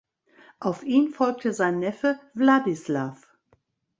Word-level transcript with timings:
Auf 0.59 0.81
ihn 0.81 1.09
folgte 1.09 1.53
sein 1.53 1.77
Neffe 1.77 2.19
Vladislav. 2.33 3.29